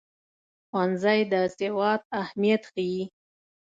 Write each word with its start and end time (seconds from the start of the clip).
ښوونځی 0.67 1.19
د 1.31 1.33
سواد 1.57 2.01
اهمیت 2.21 2.63
ښيي. 2.73 3.01